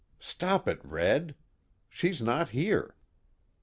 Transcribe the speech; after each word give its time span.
_Stop 0.19 0.67
it, 0.67 0.83
Red! 0.83 1.35
She's 1.87 2.23
not 2.23 2.49
here. 2.49 2.95